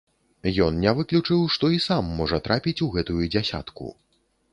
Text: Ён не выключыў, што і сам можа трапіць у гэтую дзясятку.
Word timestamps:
Ён 0.67 0.77
не 0.85 0.93
выключыў, 0.99 1.43
што 1.55 1.69
і 1.73 1.77
сам 1.87 2.09
можа 2.21 2.39
трапіць 2.47 2.79
у 2.87 2.87
гэтую 2.97 3.21
дзясятку. 3.37 3.91